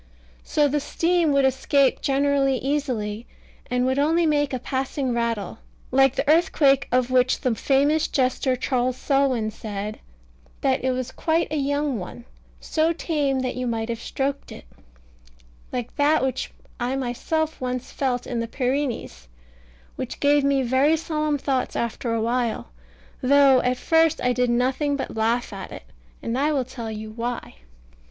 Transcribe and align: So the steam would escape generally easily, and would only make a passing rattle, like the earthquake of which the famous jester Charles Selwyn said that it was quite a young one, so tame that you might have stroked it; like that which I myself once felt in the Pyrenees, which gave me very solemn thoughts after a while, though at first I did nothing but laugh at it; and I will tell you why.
So 0.43 0.67
the 0.67 0.79
steam 0.79 1.31
would 1.31 1.45
escape 1.45 2.01
generally 2.01 2.57
easily, 2.57 3.27
and 3.69 3.85
would 3.85 3.99
only 3.99 4.25
make 4.25 4.51
a 4.51 4.57
passing 4.57 5.13
rattle, 5.13 5.59
like 5.91 6.15
the 6.15 6.27
earthquake 6.27 6.87
of 6.91 7.11
which 7.11 7.41
the 7.41 7.53
famous 7.53 8.07
jester 8.07 8.55
Charles 8.55 8.97
Selwyn 8.97 9.51
said 9.51 9.99
that 10.61 10.83
it 10.83 10.89
was 10.89 11.11
quite 11.11 11.51
a 11.51 11.55
young 11.57 11.99
one, 11.99 12.25
so 12.59 12.91
tame 12.91 13.41
that 13.41 13.55
you 13.55 13.67
might 13.67 13.89
have 13.89 14.01
stroked 14.01 14.51
it; 14.51 14.65
like 15.71 15.95
that 15.97 16.23
which 16.23 16.51
I 16.79 16.95
myself 16.95 17.61
once 17.61 17.91
felt 17.91 18.25
in 18.25 18.39
the 18.39 18.47
Pyrenees, 18.47 19.27
which 19.97 20.19
gave 20.19 20.43
me 20.43 20.63
very 20.63 20.97
solemn 20.97 21.37
thoughts 21.37 21.75
after 21.75 22.11
a 22.11 22.21
while, 22.23 22.71
though 23.21 23.61
at 23.61 23.77
first 23.77 24.19
I 24.19 24.33
did 24.33 24.49
nothing 24.49 24.95
but 24.95 25.15
laugh 25.15 25.53
at 25.53 25.71
it; 25.71 25.83
and 26.23 26.39
I 26.39 26.51
will 26.53 26.65
tell 26.65 26.89
you 26.89 27.11
why. 27.11 27.53